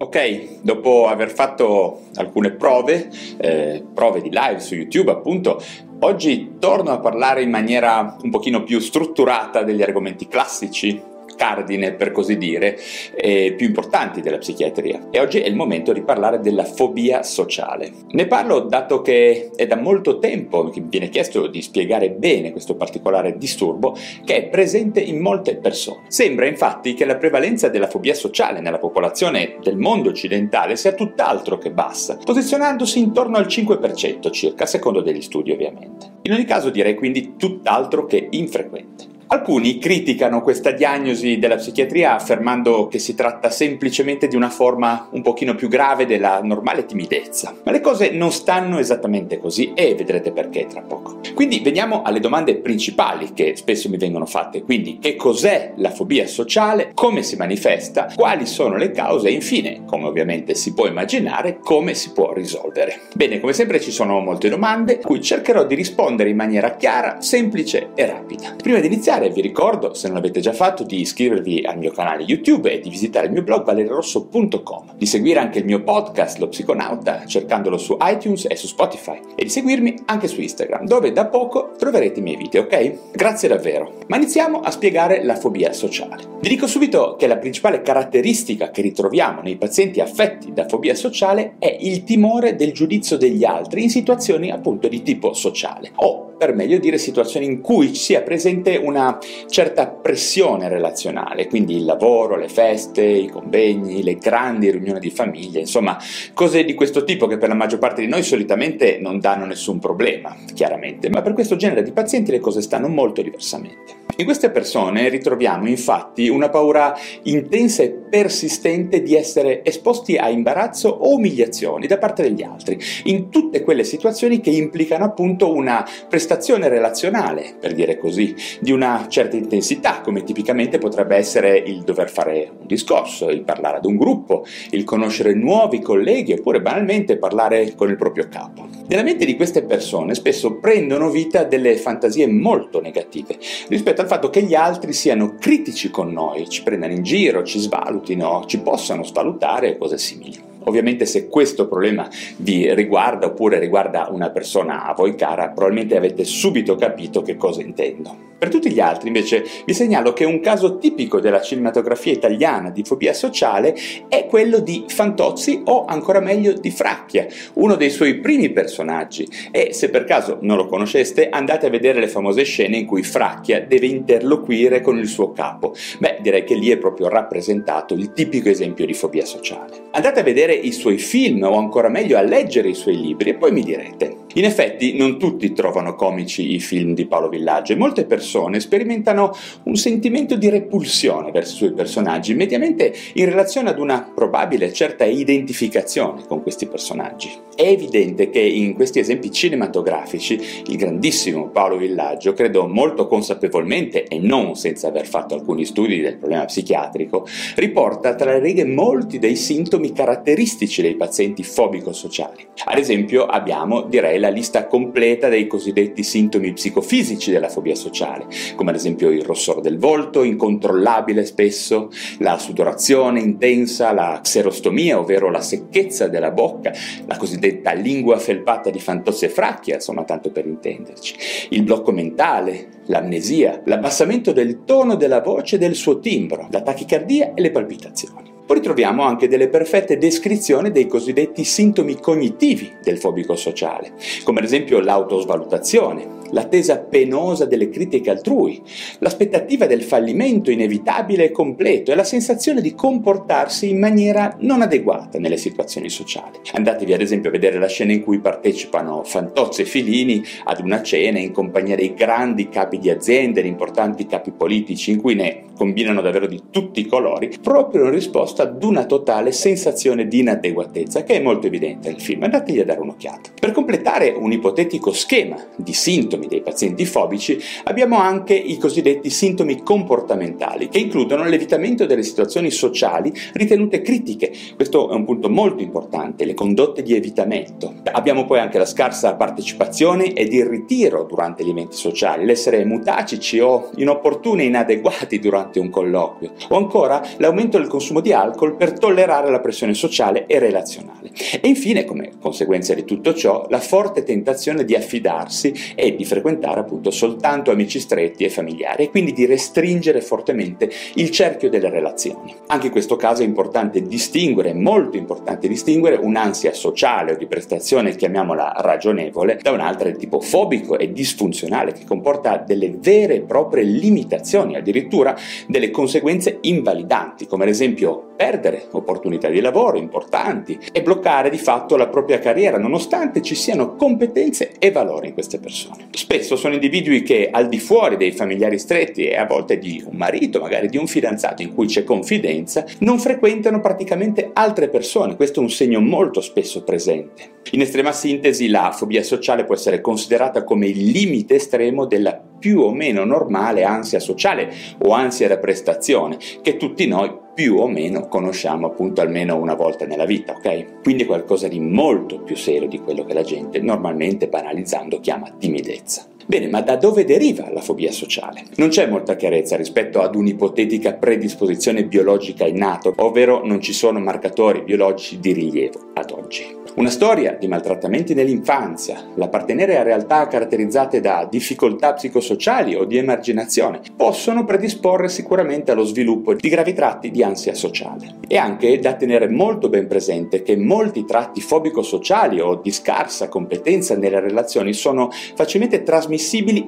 [0.00, 5.60] Ok, dopo aver fatto alcune prove, eh, prove di live su YouTube appunto,
[5.98, 11.02] oggi torno a parlare in maniera un pochino più strutturata degli argomenti classici
[11.38, 12.76] cardine, per così dire,
[13.14, 15.08] eh, più importanti della psichiatria.
[15.10, 17.90] E oggi è il momento di parlare della fobia sociale.
[18.10, 22.50] Ne parlo dato che è da molto tempo che mi viene chiesto di spiegare bene
[22.50, 26.06] questo particolare disturbo che è presente in molte persone.
[26.08, 31.56] Sembra infatti che la prevalenza della fobia sociale nella popolazione del mondo occidentale sia tutt'altro
[31.58, 36.16] che bassa, posizionandosi intorno al 5% circa, secondo degli studi ovviamente.
[36.22, 39.17] In ogni caso direi quindi tutt'altro che infrequente.
[39.30, 45.20] Alcuni criticano questa diagnosi della psichiatria affermando che si tratta semplicemente di una forma un
[45.20, 47.54] pochino più grave della normale timidezza.
[47.62, 51.20] Ma le cose non stanno esattamente così e vedrete perché tra poco.
[51.34, 54.62] Quindi veniamo alle domande principali che spesso mi vengono fatte.
[54.62, 59.82] Quindi che cos'è la fobia sociale, come si manifesta, quali sono le cause e infine,
[59.84, 63.02] come ovviamente si può immaginare, come si può risolvere.
[63.14, 67.90] Bene, come sempre ci sono molte domande, cui cercherò di rispondere in maniera chiara, semplice
[67.94, 68.54] e rapida.
[68.56, 71.90] Prima di iniziare iniziare vi ricordo, se non l'avete già fatto, di iscrivervi al mio
[71.90, 76.38] canale YouTube e di visitare il mio blog valerirosso.com, di seguire anche il mio podcast
[76.38, 81.12] Lo Psiconauta cercandolo su iTunes e su Spotify e di seguirmi anche su Instagram, dove
[81.12, 83.12] da poco troverete i miei video, ok?
[83.12, 83.94] Grazie davvero.
[84.06, 86.36] Ma iniziamo a spiegare la fobia sociale.
[86.40, 91.56] Vi dico subito che la principale caratteristica che ritroviamo nei pazienti affetti da fobia sociale
[91.58, 96.54] è il timore del giudizio degli altri in situazioni appunto di tipo sociale o per
[96.54, 99.18] meglio dire situazioni in cui sia presente una
[99.48, 105.58] certa pressione relazionale, quindi il lavoro, le feste, i convegni, le grandi riunioni di famiglia,
[105.58, 105.98] insomma
[106.32, 109.80] cose di questo tipo che per la maggior parte di noi solitamente non danno nessun
[109.80, 114.06] problema, chiaramente, ma per questo genere di pazienti le cose stanno molto diversamente.
[114.18, 120.88] In queste persone ritroviamo infatti una paura intensa e persistente di essere esposti a imbarazzo
[120.88, 126.26] o umiliazioni da parte degli altri, in tutte quelle situazioni che implicano appunto una prestazione
[126.68, 132.50] relazionale, per dire così, di una certa intensità, come tipicamente potrebbe essere il dover fare
[132.58, 137.88] un discorso, il parlare ad un gruppo, il conoscere nuovi colleghi oppure banalmente parlare con
[137.90, 138.66] il proprio capo.
[138.88, 144.30] Nella mente di queste persone spesso prendono vita delle fantasie molto negative rispetto al fatto
[144.30, 149.04] che gli altri siano critici con noi, ci prendano in giro, ci svalutino, ci possano
[149.04, 150.47] svalutare e cose simili.
[150.64, 152.08] Ovviamente se questo problema
[152.38, 157.62] vi riguarda oppure riguarda una persona a voi cara, probabilmente avete subito capito che cosa
[157.62, 158.26] intendo.
[158.38, 162.84] Per tutti gli altri invece vi segnalo che un caso tipico della cinematografia italiana di
[162.84, 163.74] fobia sociale
[164.08, 169.72] è quello di Fantozzi o ancora meglio di Fracchia, uno dei suoi primi personaggi e
[169.72, 173.60] se per caso non lo conosceste andate a vedere le famose scene in cui Fracchia
[173.60, 175.74] deve interloquire con il suo capo.
[175.98, 179.86] Beh, direi che lì è proprio rappresentato il tipico esempio di fobia sociale.
[179.90, 183.34] Andate a vedere i suoi film o ancora meglio a leggere i suoi libri e
[183.34, 184.26] poi mi direte.
[184.34, 189.32] In effetti non tutti trovano comici i film di Paolo Villaggio e molte persone sperimentano
[189.64, 195.04] un sentimento di repulsione verso i suoi personaggi, mediamente in relazione ad una probabile certa
[195.04, 197.30] identificazione con questi personaggi.
[197.54, 204.18] È evidente che in questi esempi cinematografici il grandissimo Paolo Villaggio, credo molto consapevolmente e
[204.18, 209.36] non senza aver fatto alcuni studi del problema psichiatrico, riporta tra le righe molti dei
[209.36, 212.46] sintomi caratteristici dei pazienti fobico-sociali.
[212.66, 218.70] Ad esempio abbiamo, direi, la lista completa dei cosiddetti sintomi psicofisici della fobia sociale, come
[218.70, 225.40] ad esempio il rossore del volto, incontrollabile spesso, la sudorazione intensa, la xerostomia, ovvero la
[225.40, 226.72] secchezza della bocca,
[227.06, 231.14] la cosiddetta lingua felpata di Fantozzi e Fracchia, insomma tanto per intenderci,
[231.50, 237.34] il blocco mentale, l'amnesia, l'abbassamento del tono della voce e del suo timbro, la tachicardia
[237.34, 238.37] e le palpitazioni.
[238.48, 243.92] Poi ritroviamo anche delle perfette descrizioni dei cosiddetti sintomi cognitivi del fobico sociale,
[244.24, 248.62] come ad esempio l'autosvalutazione, l'attesa penosa delle critiche altrui,
[248.98, 255.18] l'aspettativa del fallimento inevitabile e completo e la sensazione di comportarsi in maniera non adeguata
[255.18, 256.38] nelle situazioni sociali.
[256.52, 260.82] Andatevi ad esempio a vedere la scena in cui partecipano Fantozzi e Filini ad una
[260.82, 265.44] cena in compagnia dei grandi capi di aziende, di importanti capi politici, in cui ne
[265.56, 271.02] combinano davvero di tutti i colori, proprio in risposta ad una totale sensazione di inadeguatezza
[271.02, 272.22] che è molto evidente nel film.
[272.22, 273.30] Andategli a dare un'occhiata.
[273.38, 279.62] Per completare un ipotetico schema di sintomi dei pazienti fobici, abbiamo anche i cosiddetti sintomi
[279.62, 284.32] comportamentali, che includono l'evitamento delle situazioni sociali ritenute critiche.
[284.56, 287.74] Questo è un punto molto importante, le condotte di evitamento.
[287.92, 293.38] Abbiamo poi anche la scarsa partecipazione ed il ritiro durante gli eventi sociali, l'essere mutacici
[293.40, 298.72] o inopportuni e inadeguati durante un colloquio, o ancora l'aumento del consumo di alcol per
[298.72, 301.10] tollerare la pressione sociale e relazionale.
[301.40, 306.60] E infine, come conseguenza di tutto ciò, la forte tentazione di affidarsi e di frequentare
[306.60, 312.34] appunto soltanto amici stretti e familiari e quindi di restringere fortemente il cerchio delle relazioni.
[312.46, 317.94] Anche in questo caso è importante distinguere, molto importante distinguere un'ansia sociale o di prestazione,
[317.94, 323.64] chiamiamola ragionevole, da un'altra di tipo fobico e disfunzionale che comporta delle vere e proprie
[323.64, 325.14] limitazioni, addirittura
[325.46, 331.76] delle conseguenze invalidanti, come ad esempio perdere opportunità di lavoro importanti e bloccare di fatto
[331.76, 335.88] la propria carriera, nonostante ci siano competenze e valori in queste persone.
[335.98, 339.96] Spesso sono individui che al di fuori dei familiari stretti e a volte di un
[339.96, 345.16] marito, magari di un fidanzato in cui c'è confidenza, non frequentano praticamente altre persone.
[345.16, 347.40] Questo è un segno molto spesso presente.
[347.50, 352.60] In estrema sintesi, la fobia sociale può essere considerata come il limite estremo della più
[352.60, 354.52] o meno normale ansia sociale
[354.82, 359.86] o ansia da prestazione che tutti noi più o meno conosciamo appunto almeno una volta
[359.86, 360.82] nella vita, ok?
[360.82, 366.06] Quindi qualcosa di molto più serio di quello che la gente normalmente banalizzando chiama timidezza.
[366.28, 368.44] Bene, ma da dove deriva la fobia sociale?
[368.56, 374.60] Non c'è molta chiarezza rispetto ad un'ipotetica predisposizione biologica innata, ovvero non ci sono marcatori
[374.60, 376.54] biologici di rilievo ad oggi.
[376.74, 383.80] Una storia di maltrattamenti nell'infanzia, l'appartenere a realtà caratterizzate da difficoltà psicosociali o di emarginazione
[383.96, 388.16] possono predisporre sicuramente allo sviluppo di gravi tratti di ansia sociale.
[388.28, 393.96] E anche da tenere molto ben presente che molti tratti fobico-sociali o di scarsa competenza
[393.96, 396.16] nelle relazioni sono facilmente trasmissibili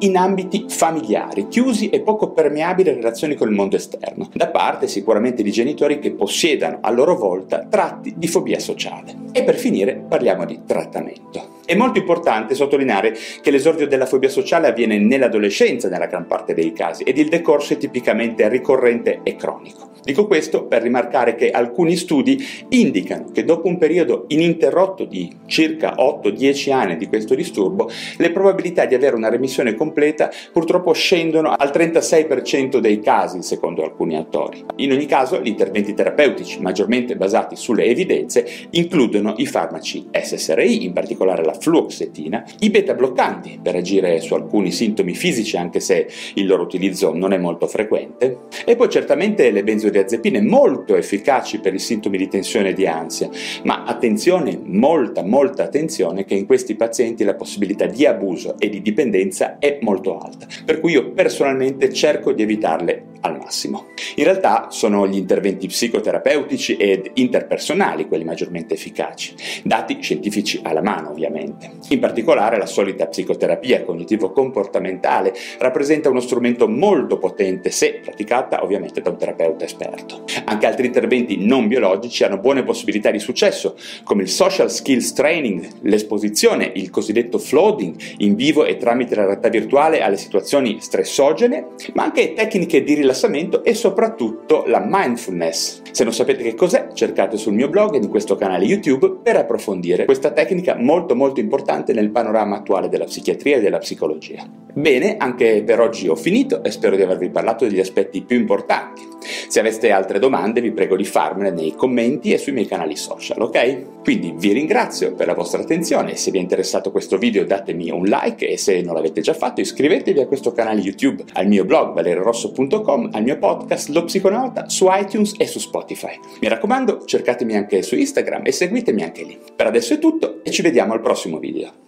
[0.00, 4.86] in ambiti familiari, chiusi e poco permeabili alle relazioni con il mondo esterno, da parte
[4.88, 9.14] sicuramente di genitori che possiedano a loro volta tratti di fobia sociale.
[9.32, 11.56] E per finire parliamo di trattamento.
[11.64, 16.72] È molto importante sottolineare che l'esordio della fobia sociale avviene nell'adolescenza nella gran parte dei
[16.72, 19.88] casi ed il decorso è tipicamente ricorrente e cronico.
[20.02, 25.96] Dico questo per rimarcare che alcuni studi indicano che dopo un periodo ininterrotto di circa
[25.96, 31.70] 8-10 anni di questo disturbo, le probabilità di avere una remissione completa purtroppo scendono al
[31.72, 34.64] 36% dei casi, secondo alcuni autori.
[34.76, 40.92] In ogni caso, gli interventi terapeutici maggiormente basati sulle evidenze includono i farmaci SSRI, in
[40.92, 46.46] particolare la fluoxetina, i beta bloccanti per agire su alcuni sintomi fisici anche se il
[46.46, 51.78] loro utilizzo non è molto frequente, e poi certamente le benzodiazepine molto efficaci per i
[51.78, 53.28] sintomi di tensione e di ansia,
[53.64, 58.82] ma attenzione, molta molta attenzione che in questi pazienti la possibilità di abuso e di
[58.82, 59.27] dipendenza
[59.58, 63.86] è molto alta, per cui io personalmente cerco di evitarle al massimo.
[64.16, 69.34] In realtà sono gli interventi psicoterapeutici ed interpersonali quelli maggiormente efficaci,
[69.64, 71.70] dati scientifici alla mano ovviamente.
[71.88, 79.10] In particolare la solita psicoterapia cognitivo-comportamentale rappresenta uno strumento molto potente se praticata ovviamente da
[79.10, 80.24] un terapeuta esperto.
[80.44, 85.66] Anche altri interventi non biologici hanno buone possibilità di successo, come il social skills training,
[85.82, 92.04] l'esposizione, il cosiddetto flooding in vivo e tramite la realtà virtuale alle situazioni stressogene, ma
[92.04, 95.82] anche tecniche di rilassamento e soprattutto la mindfulness.
[95.92, 99.36] Se non sapete che cos'è, cercate sul mio blog e in questo canale YouTube per
[99.36, 104.44] approfondire questa tecnica molto molto importante nel panorama attuale della psichiatria e della psicologia.
[104.72, 109.07] Bene, anche per oggi ho finito e spero di avervi parlato degli aspetti più importanti.
[109.20, 113.40] Se aveste altre domande vi prego di farmele nei commenti e sui miei canali social,
[113.40, 114.02] ok?
[114.02, 118.04] Quindi vi ringrazio per la vostra attenzione, se vi è interessato questo video datemi un
[118.04, 121.94] like e se non l'avete già fatto iscrivetevi a questo canale YouTube, al mio blog
[121.94, 126.18] valerorosso.com, al mio podcast Lo Psiconauta su iTunes e su Spotify.
[126.40, 129.38] Mi raccomando, cercatemi anche su Instagram e seguitemi anche lì.
[129.54, 131.87] Per adesso è tutto e ci vediamo al prossimo video.